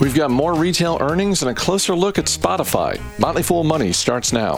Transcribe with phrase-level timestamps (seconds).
[0.00, 3.00] We've got more retail earnings and a closer look at Spotify.
[3.18, 4.56] Motley Fool Money starts now.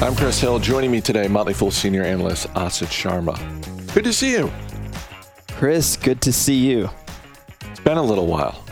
[0.00, 0.58] I'm Chris Hill.
[0.58, 3.36] Joining me today, Motley Fool senior analyst Asit Sharma.
[3.92, 4.50] Good to see you.
[5.52, 6.88] Chris, good to see you.
[7.70, 8.63] It's been a little while.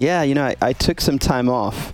[0.00, 1.92] Yeah, you know, I, I took some time off,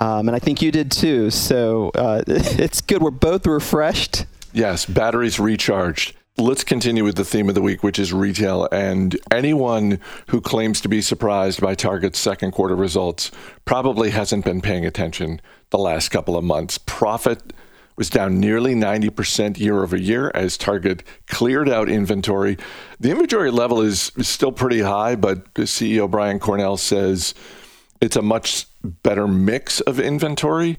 [0.00, 1.28] um, and I think you did too.
[1.28, 3.02] So uh, it's good.
[3.02, 4.24] We're both refreshed.
[4.54, 6.16] Yes, batteries recharged.
[6.38, 8.66] Let's continue with the theme of the week, which is retail.
[8.72, 13.30] And anyone who claims to be surprised by Target's second quarter results
[13.66, 16.78] probably hasn't been paying attention the last couple of months.
[16.78, 17.52] Profit
[17.96, 22.56] was down nearly 90% year over year as Target cleared out inventory.
[23.00, 27.34] The inventory level is, still pretty high, but CEO Brian Cornell says
[28.00, 30.78] it's a much better mix of inventory.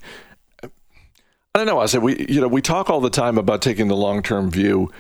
[0.63, 1.77] I don't know.
[1.77, 4.91] Asit we, you know, we talk all the time about taking the long-term view.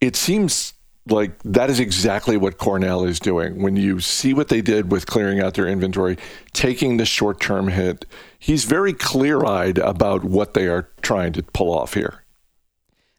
[0.00, 0.74] It seems
[1.08, 3.62] like that is exactly what Cornell is doing.
[3.62, 6.18] When you see what they did with clearing out their inventory,
[6.52, 8.04] taking the short term hit,
[8.42, 12.24] he's very clear eyed about what they are trying to pull off here.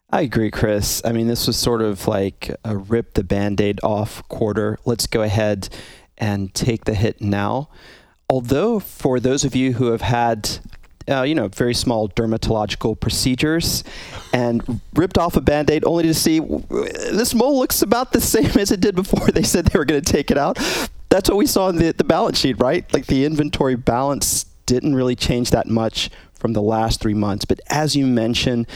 [0.10, 1.02] I agree, Chris.
[1.06, 4.78] I mean, this was sort of like a rip the band aid off quarter.
[4.86, 5.70] Let's go ahead
[6.18, 7.70] and take the hit now.
[8.30, 10.60] Although, for those of you who have had
[11.10, 13.84] uh, you know, very small dermatological procedures
[14.34, 18.46] and ripped off a band aid only to see this mole looks about the same
[18.58, 20.58] as it did before they said they were going to take it out.
[21.10, 22.92] That's what we saw in the, the balance sheet, right?
[22.94, 27.46] Like the inventory balance didn't really change that much from the last three months.
[27.46, 28.68] But as you mentioned,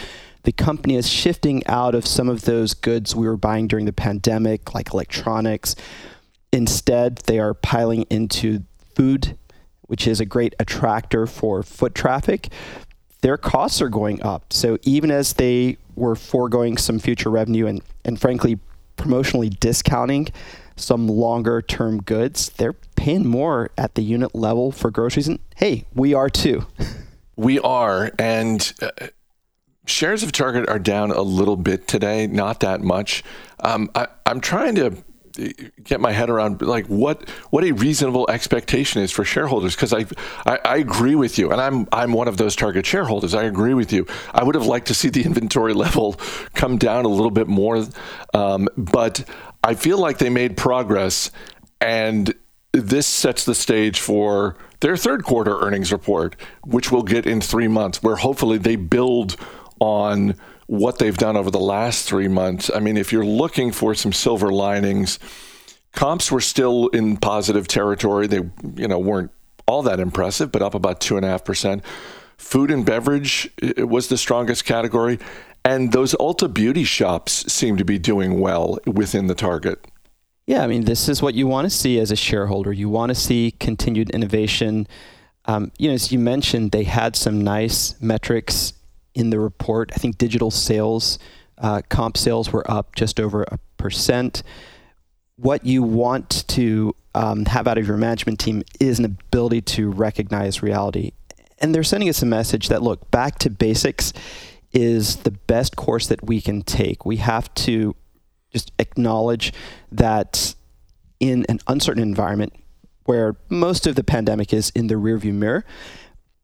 [0.44, 3.94] the company is shifting out of some of those goods we were buying during the
[3.94, 5.76] pandemic, like electronics.
[6.54, 8.64] Instead, they are piling into
[8.96, 9.38] food
[9.88, 12.50] which is a great attractor for foot traffic,
[13.22, 14.54] their costs are going up.
[14.54, 18.60] So even as they were foregoing some future revenue and, and frankly,
[18.98, 20.28] promotionally discounting
[20.76, 22.76] some longer term goods, they're
[23.08, 25.30] paying more at the unit level for groceries.
[25.30, 26.66] And hey, we are too.
[27.40, 28.12] We are.
[28.18, 28.90] And uh,
[29.86, 33.24] shares of Target are down a little bit today, not that much.
[33.60, 34.98] Um, I, I'm trying to
[35.84, 40.08] get my head around like what what a reasonable expectation is for shareholders because I,
[40.48, 43.76] I, I agree with you and I'm I'm one of those target shareholders I agree
[43.76, 46.14] with you I would have liked to see the inventory level
[46.56, 47.86] come down a little bit more
[48.34, 49.30] um, but
[49.64, 51.30] I feel like they made progress
[51.80, 52.34] and
[52.90, 57.68] this sets the stage for their third quarter earnings report which we'll get in three
[57.68, 59.36] months where hopefully they build
[59.80, 60.36] on
[60.68, 62.70] what they've done over the last three months.
[62.74, 65.18] I mean, if you're looking for some silver linings,
[65.94, 68.28] comps were still in positive territory.
[68.28, 68.42] They,
[68.76, 69.32] you know, weren't
[69.66, 71.84] all that impressive, but up about two and a half percent.
[72.38, 75.20] Food and beverage was the strongest category,
[75.66, 79.84] and those Ulta beauty shops seem to be doing well within the target.
[80.48, 82.72] Yeah, I mean, this is what you want to see as a shareholder.
[82.72, 84.88] You want to see continued innovation.
[85.44, 88.72] Um, you know, as you mentioned, they had some nice metrics
[89.14, 89.92] in the report.
[89.94, 91.20] I think digital sales,
[91.58, 94.42] uh, comp sales were up just over a percent.
[95.36, 99.92] What you want to um, have out of your management team is an ability to
[99.92, 101.12] recognize reality.
[101.60, 104.14] And they're sending us a message that look, back to basics
[104.72, 107.06] is the best course that we can take.
[107.06, 107.96] We have to
[108.52, 109.54] just acknowledge
[109.92, 110.56] that
[111.20, 112.54] in an uncertain environment
[113.06, 115.66] where most of the pandemic is in the rearview mirror,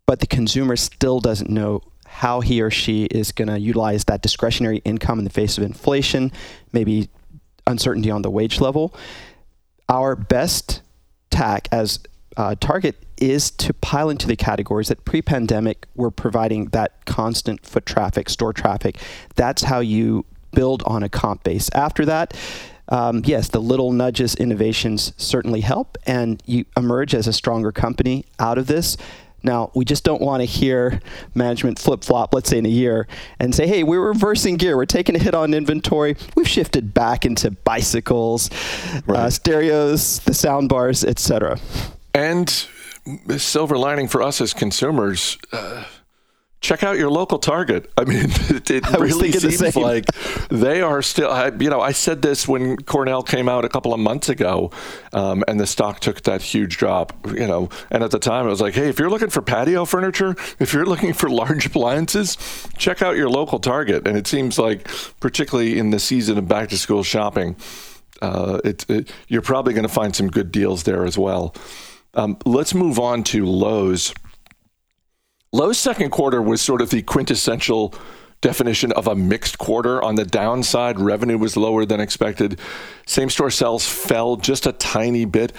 [0.06, 4.22] but the consumer still doesn't know how he or she is going to utilize that
[4.22, 6.32] discretionary income in the face of inflation,
[6.72, 7.10] maybe
[7.68, 8.94] uncertainty on the wage level.
[9.90, 10.82] Our best
[11.32, 12.00] tack as
[12.38, 17.86] uh, target is to pile into the categories that pre-pandemic were providing that constant foot
[17.86, 18.98] traffic, store traffic.
[19.36, 21.70] That's how you build on a comp base.
[21.74, 22.36] After that,
[22.90, 28.26] um, yes, the little nudges, innovations certainly help, and you emerge as a stronger company
[28.40, 28.98] out of this.
[29.46, 31.02] Now, we just don't want to hear
[31.36, 33.08] management flip flop, let's say in a year,
[33.40, 34.78] and say, hey, we're reversing gear.
[34.78, 36.16] We're taking a hit on inventory.
[36.36, 39.20] We've shifted back into bicycles, uh, right.
[39.20, 41.60] uh, stereos, the sound bars, etc.
[42.14, 42.68] And
[43.26, 45.38] the silver lining for us as consumers.
[45.52, 45.84] Uh,
[46.64, 47.92] check out your local Target.
[47.98, 50.06] I mean, it, it really seems the like
[50.50, 51.30] they are still.
[51.30, 54.72] I, you know, I said this when Cornell came out a couple of months ago,
[55.12, 57.14] um, and the stock took that huge drop.
[57.28, 59.86] You know, and at the time it was like, hey, if you're looking for patio
[59.86, 62.38] furniture, if you're looking for large appliances,
[62.78, 64.08] check out your local Target.
[64.08, 64.88] And it seems like,
[65.20, 67.56] particularly in the season of back to school shopping,
[68.22, 71.54] uh, it, it, you're probably going to find some good deals there as well.
[72.16, 74.14] Um, let's move on to Lowe's.
[75.54, 77.94] Lowe's second quarter was sort of the quintessential
[78.42, 80.02] definition of a mixed quarter.
[80.04, 82.60] On the downside, revenue was lower than expected.
[83.06, 85.54] Same store sales fell just a tiny bit.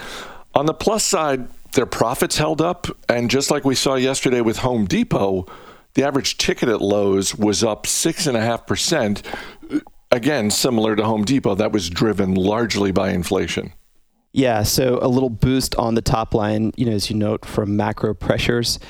[0.55, 2.89] On the plus side, their profits held up.
[3.09, 5.47] And just like we saw yesterday with Home Depot,
[5.95, 9.83] the average ticket at Lowe's was up 6.5%.
[10.11, 13.73] Again, similar to Home Depot, that was driven largely by inflation.
[14.33, 17.77] Yeah, so a little boost on the top line, you know, as you note from
[17.77, 18.81] macro pressures.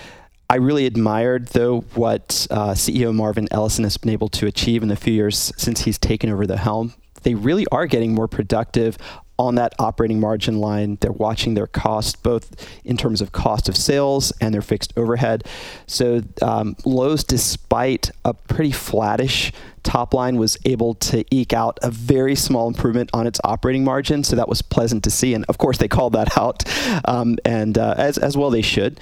[0.49, 4.89] I really admired, though, what uh, CEO Marvin Ellison has been able to achieve in
[4.89, 6.95] the few years since he's taken over the helm.
[7.23, 8.99] They really are getting more productive
[9.39, 10.97] on that operating margin line.
[11.01, 15.45] They're watching their cost, both in terms of cost of sales and their fixed overhead.
[15.87, 19.53] So um, Lowe's, despite a pretty flattish
[19.83, 24.23] top line, was able to eke out a very small improvement on its operating margin.
[24.23, 25.35] So that was pleasant to see.
[25.35, 26.63] And of course, they called that out,
[27.09, 29.01] um, and uh, as as well they should.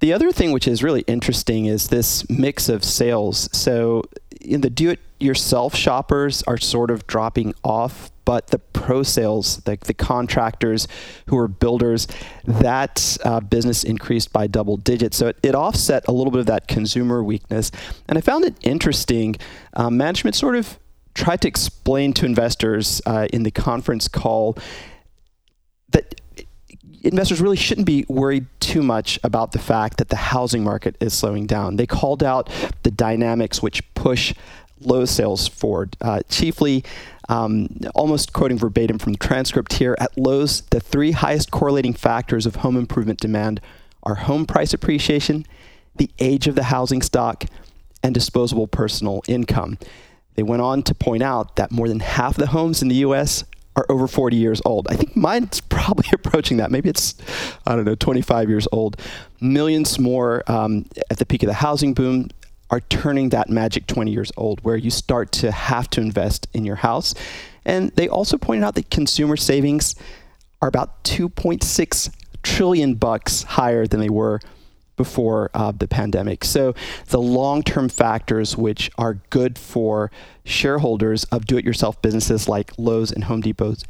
[0.00, 3.48] The other thing which is really interesting is this mix of sales.
[3.52, 4.04] So
[4.40, 9.60] in the do it yourself shoppers are sort of dropping off, but the pro sales,
[9.66, 10.86] like the contractors
[11.26, 12.06] who are builders,
[12.44, 15.16] that uh, business increased by double digits.
[15.16, 17.72] So it, it, offset a little bit of that consumer weakness.
[18.06, 19.36] And I found it interesting.
[19.74, 20.78] Uh, management sort of
[21.14, 24.56] tried to explain to investors uh, in the conference call
[27.02, 31.14] investors really shouldn't be worried too much about the fact that the housing market is
[31.14, 31.76] slowing down.
[31.76, 32.50] They called out
[32.82, 34.34] the dynamics which push
[34.80, 36.84] low sales forward, uh, chiefly.
[37.28, 42.46] Um, almost quoting verbatim from the transcript here, at Lowe's, the three highest correlating factors
[42.46, 43.60] of home improvement demand
[44.02, 45.44] are home price appreciation,
[45.96, 47.44] the age of the housing stock,
[48.02, 49.76] and disposable personal income.
[50.36, 53.44] They went on to point out that more than half the homes in the U.S
[53.78, 54.88] are over 40 years old.
[54.90, 56.70] I think mine's probably approaching that.
[56.70, 57.14] Maybe it's,
[57.66, 59.00] I don't know, 25 years old.
[59.40, 62.28] Millions more um, at the peak of the housing boom
[62.70, 66.64] are turning that magic 20 years old, where you start to have to invest in
[66.64, 67.14] your house.
[67.64, 69.94] And they also pointed out that consumer savings
[70.60, 74.40] are about 2.6 trillion bucks higher than they were
[74.98, 76.44] before uh, the pandemic.
[76.44, 76.74] So
[77.06, 80.10] the long-term factors which are good for
[80.44, 83.84] shareholders of do-it-yourself businesses like Lowe's and Home Depot's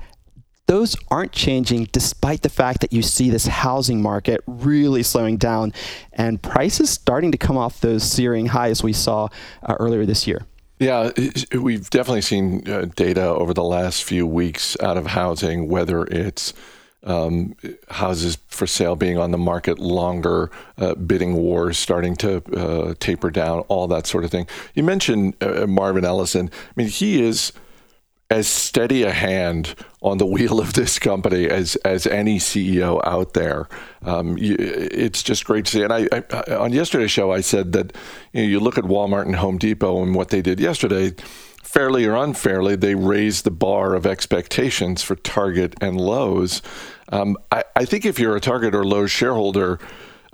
[0.68, 5.72] those aren't changing despite the fact that you see this housing market really slowing down
[6.12, 9.28] and prices starting to come off those searing highs we saw
[9.62, 10.44] uh, earlier this year.
[10.78, 11.10] Yeah,
[11.58, 16.52] we've definitely seen uh, data over the last few weeks out of housing, whether it's
[17.08, 17.56] um,
[17.88, 23.30] houses for sale being on the market longer, uh, bidding wars starting to uh, taper
[23.30, 24.46] down, all that sort of thing.
[24.74, 26.50] You mentioned uh, Marvin Ellison.
[26.52, 27.52] I mean, he is
[28.30, 33.32] as steady a hand on the wheel of this company as as any CEO out
[33.32, 33.68] there.
[34.02, 35.82] Um, you, it's just great to see.
[35.82, 37.96] And I, I, on yesterday's show, I said that
[38.32, 41.14] you, know, you look at Walmart and Home Depot and what they did yesterday
[41.68, 46.62] fairly or unfairly, they raise the bar of expectations for Target and Lowe's.
[47.10, 49.78] Um, I, I, think if you're a Target or Lowe's shareholder,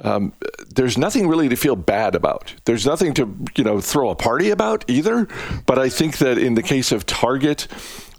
[0.04, 0.32] um,
[0.74, 2.54] there's nothing really to feel bad about.
[2.66, 5.26] There's nothing to you know throw a party about either.
[5.66, 7.66] But I think that in the case of Target,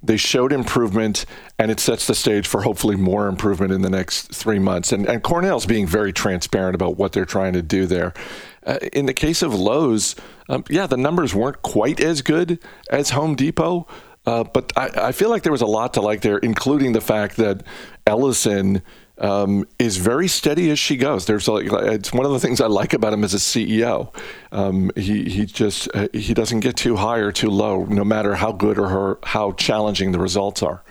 [0.04, 1.26] they showed improvement,
[1.58, 4.92] and it sets the stage for hopefully more improvement in the next three months.
[4.92, 8.14] And, and Cornell's being very transparent about what they're trying to do there.
[8.66, 10.16] Uh, in the case of Lowe's,
[10.50, 12.60] um, yeah, the numbers weren't quite as good
[12.90, 13.88] as Home Depot,
[14.26, 17.02] uh, but I, I, feel like there was a lot to like there, including the
[17.02, 17.64] fact that
[18.08, 18.82] Ellison
[19.20, 21.26] um, is very steady as she goes.
[21.26, 24.14] There's like it's one of the things I like about him as a CEO.
[24.52, 28.36] Um, he he just uh, he doesn't get too high or too low, no matter
[28.36, 30.84] how good or her, how challenging the results are.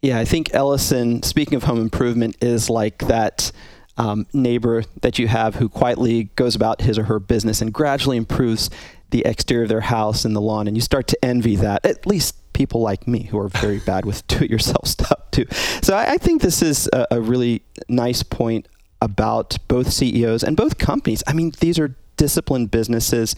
[0.00, 1.22] Yeah, I think Ellison.
[1.22, 3.50] Speaking of home improvement, is like that
[3.98, 8.16] um, neighbor that you have who quietly goes about his or her business and gradually
[8.16, 8.70] improves
[9.10, 11.84] the exterior of their house and the lawn, and you start to envy that.
[11.84, 15.46] At least people like me who are very bad with do-it-yourself stuff too.
[15.82, 18.68] So I, I think this is a, a really nice point
[19.00, 21.22] about both CEOs and both companies.
[21.26, 23.36] I mean, these are disciplined businesses.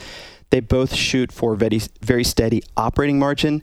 [0.51, 3.63] They both shoot for very very steady operating margin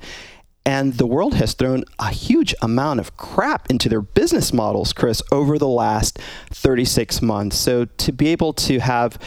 [0.67, 5.23] and the world has thrown a huge amount of crap into their business models, Chris,
[5.31, 6.19] over the last
[6.49, 7.57] 36 months.
[7.57, 9.17] So to be able to have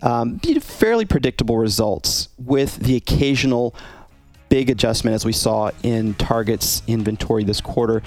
[0.00, 3.74] um, fairly predictable results with the occasional
[4.48, 8.02] big adjustment, as we saw in Target's inventory this quarter,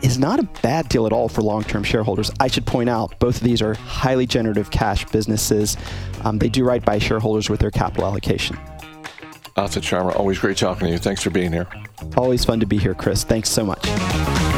[0.00, 2.30] is not a bad deal at all for long term shareholders.
[2.40, 5.76] I should point out both of these are highly generative cash businesses.
[6.24, 8.56] Um, they do right by shareholders with their capital allocation.
[9.58, 10.98] Asit Sharma, always great talking to you.
[10.98, 11.66] Thanks for being here.
[12.16, 13.24] Always fun to be here, Chris.
[13.24, 14.49] Thanks so much.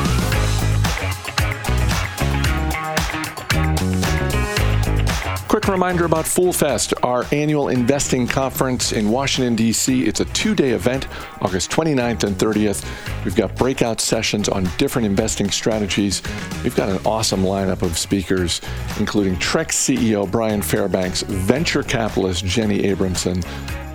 [5.63, 10.03] Quick reminder about Fool Fest, our annual investing conference in Washington, D.C.
[10.03, 11.07] It's a two day event,
[11.41, 12.85] August 29th and 30th.
[13.25, 16.21] We've got breakout sessions on different investing strategies.
[16.65, 18.61] We've got an awesome lineup of speakers,
[18.99, 23.47] including Trek CEO Brian Fairbanks, venture capitalist Jenny Abramson,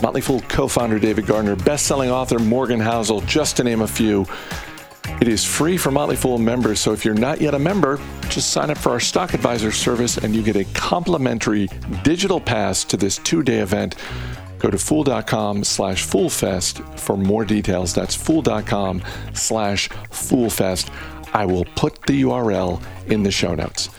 [0.02, 3.88] Motley Fool co founder David Gardner, best selling author Morgan Housel, just to name a
[3.88, 4.26] few.
[5.20, 8.52] It is free for Motley Fool members, so if you're not yet a member, just
[8.52, 11.70] sign up for our Stock Advisor service and you get a complimentary
[12.04, 13.96] digital pass to this two-day event.
[14.60, 17.96] Go to fool.com slash foolfest for more details.
[17.96, 19.02] That's fool.com
[19.34, 20.92] slash foolfest.
[21.34, 23.90] I will put the URL in the show notes.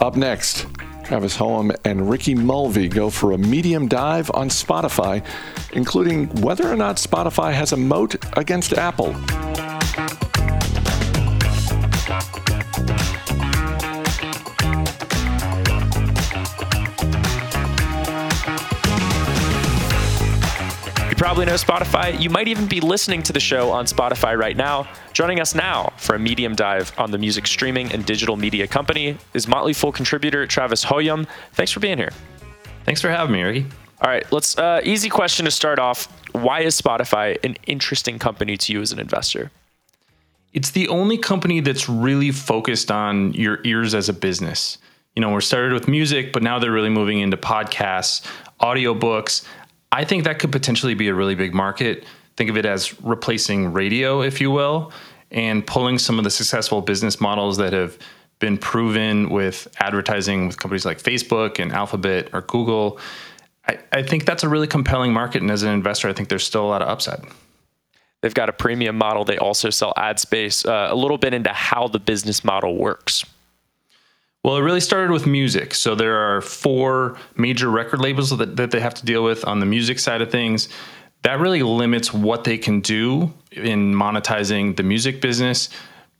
[0.00, 0.66] Up next,
[1.04, 5.24] Travis Hoium and Ricky Mulvey go for a medium dive on Spotify,
[5.72, 9.14] including whether or not Spotify has a moat against Apple.
[21.34, 22.20] Probably know Spotify.
[22.20, 24.86] You might even be listening to the show on Spotify right now.
[25.14, 29.18] Joining us now for a medium dive on the music streaming and digital media company
[29.32, 31.26] is Motley Fool contributor Travis Hoium.
[31.54, 32.12] Thanks for being here.
[32.84, 33.66] Thanks for having me, Ricky.
[34.00, 34.56] All right, let's.
[34.56, 36.06] Uh, easy question to start off.
[36.36, 39.50] Why is Spotify an interesting company to you as an investor?
[40.52, 44.78] It's the only company that's really focused on your ears as a business.
[45.16, 48.24] You know, we're started with music, but now they're really moving into podcasts,
[48.60, 49.44] audiobooks.
[49.94, 52.04] I think that could potentially be a really big market.
[52.36, 54.92] Think of it as replacing radio, if you will,
[55.30, 57.96] and pulling some of the successful business models that have
[58.40, 62.98] been proven with advertising with companies like Facebook and Alphabet or Google.
[63.68, 65.42] I, I think that's a really compelling market.
[65.42, 67.22] And as an investor, I think there's still a lot of upside.
[68.20, 69.24] They've got a premium model.
[69.24, 70.64] They also sell ad space.
[70.64, 73.24] Uh, a little bit into how the business model works.
[74.44, 75.74] Well, it really started with music.
[75.74, 79.58] So there are four major record labels that, that they have to deal with on
[79.58, 80.68] the music side of things.
[81.22, 85.70] That really limits what they can do in monetizing the music business.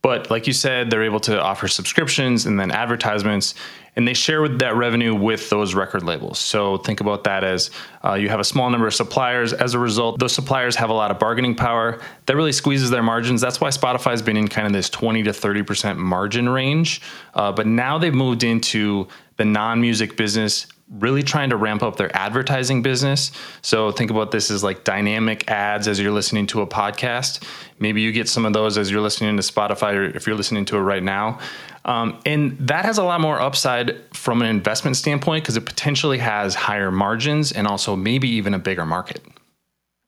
[0.05, 3.55] But like you said, they're able to offer subscriptions and then advertisements
[3.95, 6.37] and they share with that revenue with those record labels.
[6.37, 7.71] So think about that as
[8.03, 9.51] uh, you have a small number of suppliers.
[9.51, 11.99] As a result, those suppliers have a lot of bargaining power.
[12.27, 13.41] That really squeezes their margins.
[13.41, 17.01] That's why Spotify's been in kind of this 20 to 30% margin range.
[17.33, 19.07] Uh, but now they've moved into
[19.37, 23.31] the non music business really trying to ramp up their advertising business.
[23.61, 27.43] So think about this as like dynamic ads as you're listening to a podcast.
[27.79, 30.65] Maybe you get some of those as you're listening to Spotify or if you're listening
[30.65, 31.39] to it right now.
[31.85, 36.19] Um, and that has a lot more upside from an investment standpoint because it potentially
[36.19, 39.23] has higher margins and also maybe even a bigger market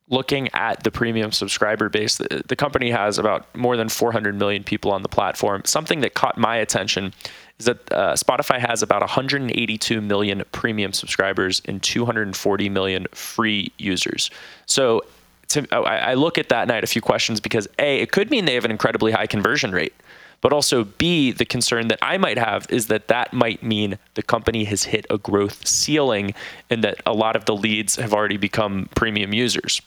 [0.09, 4.63] looking at the premium subscriber base, the, the, company has about more than 400 million
[4.63, 5.63] people on the platform.
[5.65, 7.13] Something that caught my attention
[7.59, 14.29] is that uh, Spotify has about 182 million premium subscribers and 240 million free users.
[14.65, 15.03] So
[15.49, 17.99] to, oh, I, I look at that and I had a few questions because A,
[17.99, 19.93] it could mean they have an incredibly high conversion rate.
[20.39, 24.21] But also, B, the concern that I might have is that that might mean the
[24.21, 26.35] company has hit a growth ceiling
[26.69, 29.81] and that a lot of the leads have already become premium users.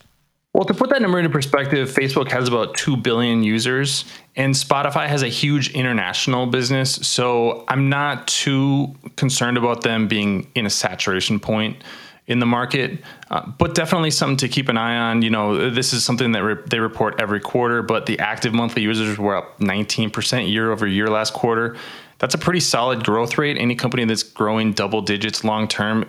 [0.53, 4.05] Well, to put that number into perspective, Facebook has about 2 billion users
[4.35, 6.95] and Spotify has a huge international business.
[7.07, 11.85] So I'm not too concerned about them being in a saturation point
[12.27, 12.99] in the market,
[13.31, 15.23] uh, but definitely something to keep an eye on.
[15.23, 18.83] You know, this is something that re- they report every quarter, but the active monthly
[18.83, 21.77] users were up 19% year over year last quarter.
[22.19, 23.57] That's a pretty solid growth rate.
[23.57, 26.09] Any company that's growing double digits long term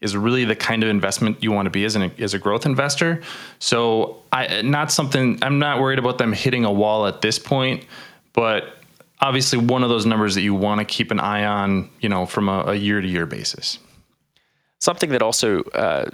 [0.00, 2.66] is really the kind of investment you want to be as an as a growth
[2.66, 3.22] investor.
[3.58, 7.84] So I not something I'm not worried about them hitting a wall at this point,
[8.32, 8.76] but
[9.20, 12.26] obviously one of those numbers that you want to keep an eye on, you know,
[12.26, 13.78] from a, year to year basis.
[14.78, 16.08] Something that also uh,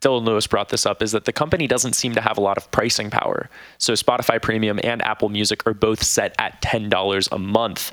[0.00, 2.56] Dylan Lewis brought this up is that the company doesn't seem to have a lot
[2.56, 3.50] of pricing power.
[3.78, 7.92] So Spotify Premium and Apple Music are both set at ten dollars a month.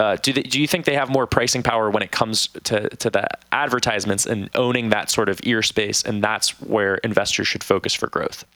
[0.00, 2.88] Uh, do, they, do you think they have more pricing power when it comes to,
[2.88, 6.02] to the advertisements and owning that sort of ear space?
[6.02, 8.46] And that's where investors should focus for growth.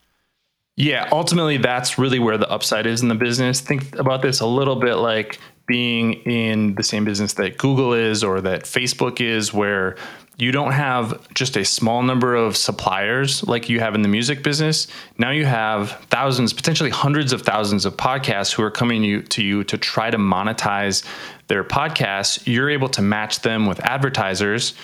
[0.76, 3.60] Yeah, ultimately, that's really where the upside is in the business.
[3.60, 8.22] Think about this a little bit like being in the same business that Google is
[8.22, 9.96] or that Facebook is, where
[10.36, 14.42] you don't have just a small number of suppliers like you have in the music
[14.42, 14.88] business.
[15.16, 19.64] Now you have thousands, potentially hundreds of thousands of podcasts who are coming to you
[19.64, 21.04] to try to monetize
[21.46, 22.42] their podcasts.
[22.46, 24.74] You're able to match them with advertisers.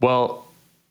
[0.00, 0.46] Well,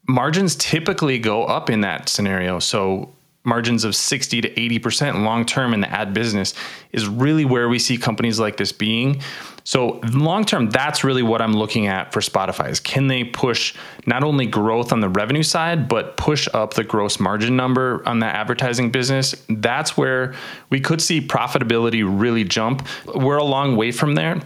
[0.07, 2.57] margins typically go up in that scenario.
[2.57, 6.53] So margins of 60 to 80% long term in the ad business
[6.91, 9.21] is really where we see companies like this being.
[9.63, 13.75] So long term, that's really what I'm looking at for Spotify is can they push
[14.05, 18.19] not only growth on the revenue side, but push up the gross margin number on
[18.19, 19.35] the advertising business?
[19.47, 20.33] That's where
[20.69, 22.87] we could see profitability really jump.
[23.13, 24.41] We're a long way from there.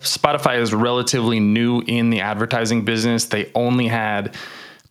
[0.00, 3.26] Spotify is relatively new in the advertising business.
[3.26, 4.36] They only had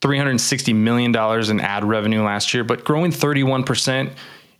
[0.01, 1.15] $360 million
[1.49, 4.11] in ad revenue last year, but growing 31%.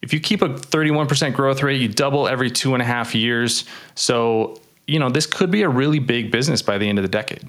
[0.02, 3.66] If you keep a 31% growth rate, you double every two and a half years.
[3.96, 7.10] So, you know, this could be a really big business by the end of the
[7.10, 7.48] decade.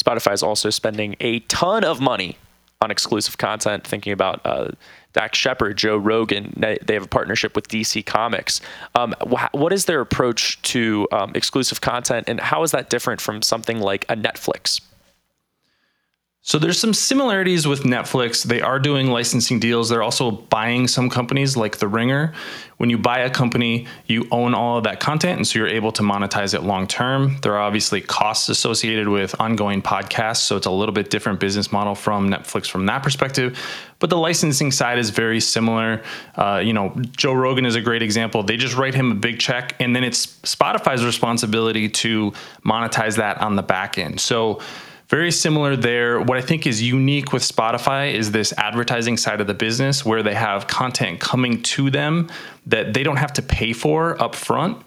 [0.00, 2.36] Spotify is also spending a ton of money
[2.80, 4.68] on exclusive content, thinking about uh,
[5.12, 6.52] Dax Shepard, Joe Rogan.
[6.56, 8.60] They have a partnership with DC Comics.
[8.94, 13.20] Um, wh- what is their approach to um, exclusive content, and how is that different
[13.20, 14.80] from something like a Netflix?
[16.46, 18.44] So there's some similarities with Netflix.
[18.44, 19.88] They are doing licensing deals.
[19.88, 22.34] They're also buying some companies like The Ringer.
[22.76, 25.90] When you buy a company, you own all of that content, and so you're able
[25.92, 27.38] to monetize it long term.
[27.40, 31.72] There are obviously costs associated with ongoing podcasts, so it's a little bit different business
[31.72, 33.58] model from Netflix from that perspective.
[33.98, 36.02] But the licensing side is very similar.
[36.36, 38.42] Uh, you know, Joe Rogan is a great example.
[38.42, 42.34] They just write him a big check, and then it's Spotify's responsibility to
[42.66, 44.20] monetize that on the back end.
[44.20, 44.60] So
[45.08, 46.20] very similar there.
[46.20, 50.22] What I think is unique with Spotify is this advertising side of the business where
[50.22, 52.30] they have content coming to them
[52.66, 54.82] that they don't have to pay for up front.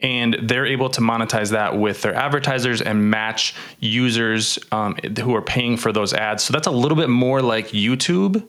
[0.00, 5.42] And they're able to monetize that with their advertisers and match users um, who are
[5.42, 6.44] paying for those ads.
[6.44, 8.48] So that's a little bit more like YouTube.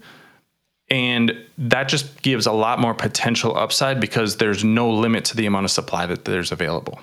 [0.92, 5.48] And that just gives a lot more potential upside because there's no limit to the
[5.48, 7.00] amount of supply that there's available.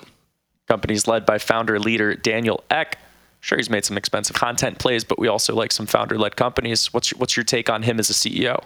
[0.67, 2.97] Companies led by founder leader Daniel Ek
[3.39, 6.93] Sure, he's made some expensive content plays, but we also like some founder-led companies.
[6.93, 8.63] What's your, what's your take on him as a CEO?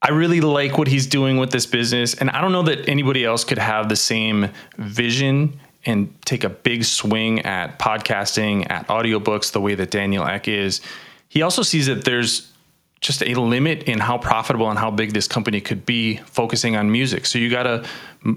[0.00, 3.24] I really like what he's doing with this business, and I don't know that anybody
[3.24, 9.52] else could have the same vision and take a big swing at podcasting, at audiobooks,
[9.52, 10.80] the way that Daniel Ek is.
[11.28, 12.52] He also sees that there's
[13.00, 16.90] just a limit in how profitable and how big this company could be focusing on
[16.90, 17.26] music.
[17.26, 17.84] So you gotta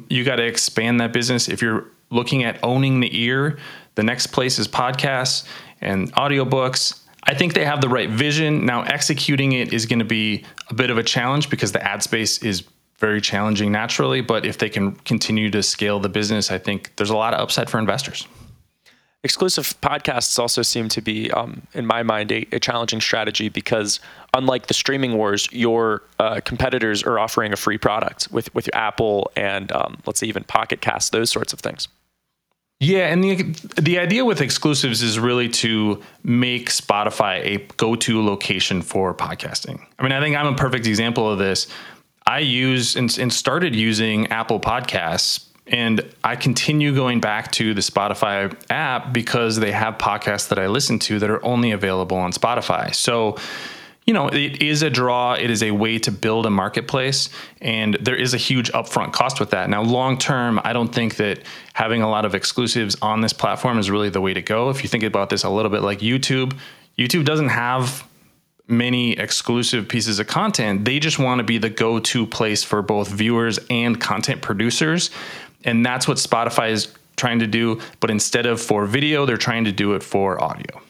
[0.08, 1.50] you gotta expand that business.
[1.50, 3.58] If you're looking at owning the ear,
[3.96, 5.46] the next place is podcasts
[5.82, 7.02] and audiobooks.
[7.24, 8.66] I think they have the right vision.
[8.66, 12.02] Now, executing it is going to be a bit of a challenge because the ad
[12.02, 12.64] space is
[12.98, 14.22] very challenging naturally.
[14.22, 17.40] But if they can continue to scale the business, I think there's a lot of
[17.40, 18.28] upside for investors.
[19.24, 24.00] Exclusive podcasts also seem to be, um, in my mind, a, a, challenging strategy because,
[24.34, 29.30] unlike the streaming wars, your uh, competitors are offering a free product with with Apple
[29.36, 31.88] and um, let's say even Pocket Cast, those sorts of things.
[32.82, 33.44] Yeah, and the
[33.80, 39.86] the idea with exclusives is really to make Spotify a go-to location for podcasting.
[40.00, 41.68] I mean, I think I'm a perfect example of this.
[42.26, 47.82] I use and, and started using Apple Podcasts and I continue going back to the
[47.82, 52.32] Spotify app because they have podcasts that I listen to that are only available on
[52.32, 52.96] Spotify.
[52.96, 53.38] So
[54.06, 55.34] you know, it is a draw.
[55.34, 57.30] It is a way to build a marketplace,
[57.62, 59.70] and there is a huge upfront cost with that.
[59.70, 61.42] Now, long term, I don't think that
[61.74, 64.70] having a lot of exclusives on this platform is really the way to go.
[64.70, 66.58] If you think about this a little bit like YouTube,
[66.98, 68.08] YouTube doesn't have
[68.68, 70.84] many exclusive pieces of content.
[70.84, 75.12] They just want to be the go to place for both viewers and content producers.
[75.64, 77.80] And that's what Spotify is trying to do.
[78.00, 80.82] But instead of for video, they're trying to do it for audio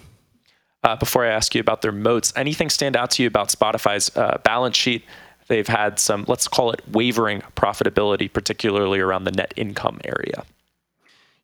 [0.84, 4.16] uh, before I ask you about their moats, anything stand out to you about Spotify's
[4.16, 5.04] uh, balance sheet?
[5.48, 10.46] They've had some, let's call it wavering profitability, particularly around the net income area.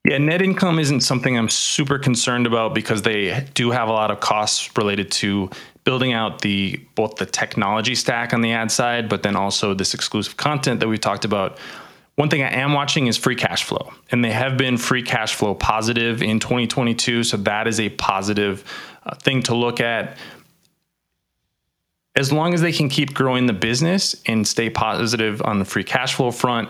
[0.07, 4.09] Yeah, net income isn't something I'm super concerned about because they do have a lot
[4.09, 5.49] of costs related to
[5.83, 9.93] building out the both the technology stack on the ad side, but then also this
[9.93, 11.57] exclusive content that we've talked about.
[12.15, 15.35] One thing I am watching is free cash flow, and they have been free cash
[15.35, 18.63] flow positive in 2022, so that is a positive
[19.15, 20.17] thing to look at.
[22.15, 25.83] As long as they can keep growing the business and stay positive on the free
[25.83, 26.69] cash flow front,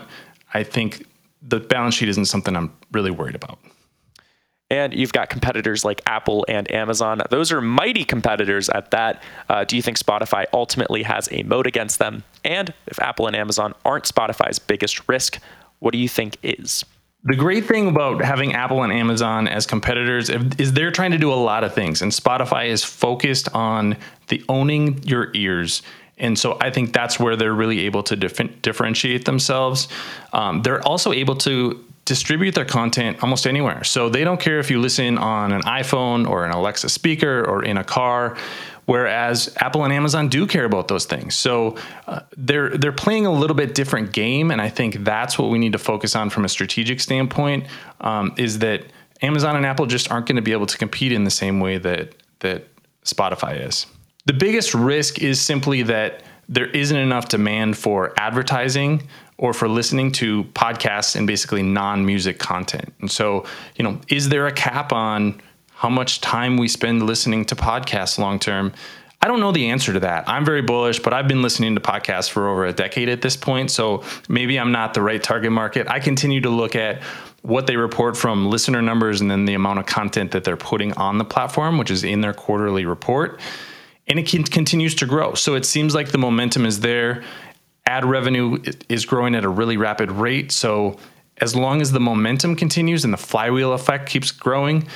[0.52, 1.06] I think
[1.40, 3.58] the balance sheet isn't something I'm really worried about.
[4.70, 7.22] And you've got competitors like Apple and Amazon.
[7.30, 9.22] Those are mighty competitors at that.
[9.48, 12.22] Uh, do you think Spotify ultimately has a moat against them?
[12.44, 15.38] And if Apple and Amazon aren't Spotify's biggest risk,
[15.78, 16.84] what do you think is?
[17.28, 21.30] The great thing about having Apple and Amazon as competitors is they're trying to do
[21.30, 25.82] a lot of things, and Spotify is focused on the owning your ears.
[26.16, 29.88] And so I think that's where they're really able to dif- differentiate themselves.
[30.32, 33.84] Um, they're also able to distribute their content almost anywhere.
[33.84, 37.62] So they don't care if you listen on an iPhone or an Alexa speaker or
[37.62, 38.38] in a car.
[38.88, 43.30] Whereas Apple and Amazon do care about those things, so uh, they're they're playing a
[43.30, 46.46] little bit different game, and I think that's what we need to focus on from
[46.46, 47.66] a strategic standpoint.
[48.00, 48.84] Um, is that
[49.20, 51.76] Amazon and Apple just aren't going to be able to compete in the same way
[51.76, 52.66] that that
[53.04, 53.84] Spotify is.
[54.24, 60.12] The biggest risk is simply that there isn't enough demand for advertising or for listening
[60.12, 62.94] to podcasts and basically non-music content.
[63.02, 63.44] And so,
[63.76, 65.42] you know, is there a cap on
[65.78, 68.72] how much time we spend listening to podcasts long term?
[69.22, 70.28] I don't know the answer to that.
[70.28, 73.36] I'm very bullish, but I've been listening to podcasts for over a decade at this
[73.36, 75.88] point, so maybe I'm not the right target market.
[75.88, 77.00] I continue to look at
[77.42, 80.94] what they report from listener numbers and then the amount of content that they're putting
[80.94, 83.40] on the platform, which is in their quarterly report.
[84.08, 85.34] And it continues to grow.
[85.34, 87.22] So it seems like the momentum is there.
[87.86, 90.50] Ad revenue is growing at a really rapid rate.
[90.50, 90.98] So
[91.36, 94.88] as long as the momentum continues and the flywheel effect keeps growing,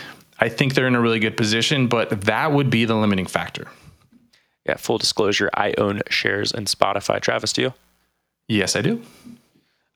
[0.43, 3.69] I think they're in a really good position, but that would be the limiting factor.
[4.67, 7.21] Yeah, full disclosure, I own shares in Spotify.
[7.21, 7.75] Travis, do you?
[8.49, 9.01] Yes, I do.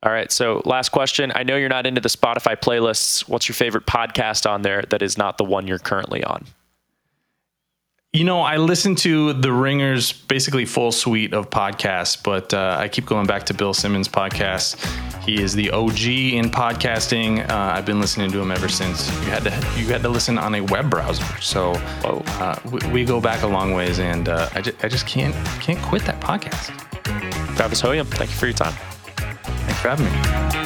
[0.04, 0.30] All right.
[0.30, 1.32] So, last question.
[1.34, 3.28] I know you're not into the Spotify playlists.
[3.28, 6.44] What's your favorite podcast on there that is not the one you're currently on?
[8.16, 12.88] You know, I listen to the Ringers basically full suite of podcasts, but uh, I
[12.88, 14.82] keep going back to Bill Simmons' podcast.
[15.22, 17.46] He is the OG in podcasting.
[17.46, 20.38] Uh, I've been listening to him ever since you had to you had to listen
[20.38, 21.26] on a web browser.
[21.42, 21.72] So
[22.04, 25.34] uh, we, we, go back a long ways, and uh, I, just, I just can't
[25.60, 26.74] can't quit that podcast.
[27.54, 28.72] Travis Hoium, thank you for your time.
[29.12, 30.65] Thanks for having me.